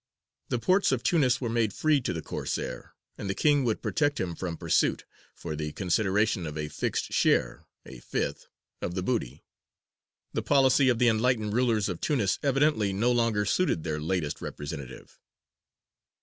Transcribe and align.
The 0.49 0.57
ports 0.57 0.91
of 0.91 1.03
Tunis 1.03 1.39
were 1.39 1.47
made 1.47 1.73
free 1.73 2.01
to 2.01 2.11
the 2.11 2.23
Corsair, 2.23 2.95
and 3.19 3.29
the 3.29 3.35
king 3.35 3.63
would 3.65 3.83
protect 3.83 4.19
him 4.19 4.33
from 4.35 4.57
pursuit, 4.57 5.05
for 5.35 5.55
the 5.55 5.71
consideration 5.73 6.47
of 6.47 6.57
a 6.57 6.69
fixed 6.69 7.13
share 7.13 7.67
a 7.85 7.99
fifth 7.99 8.47
of 8.81 8.95
the 8.95 9.03
booty. 9.03 9.43
The 10.33 10.41
policy 10.41 10.89
of 10.89 10.97
the 10.97 11.07
enlightened 11.07 11.53
rulers 11.53 11.87
of 11.87 12.01
Tunis 12.01 12.39
evidently 12.41 12.91
no 12.93 13.11
longer 13.11 13.45
suited 13.45 13.83
their 13.83 13.99
latest 13.99 14.41
representative. 14.41 15.19